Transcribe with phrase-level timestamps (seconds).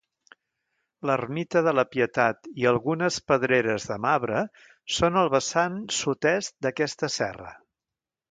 [1.07, 4.41] L'Ermita de la Pietat i algunes pedreres de marbre
[4.97, 7.53] són al vessant sud-est d'aquesta serra.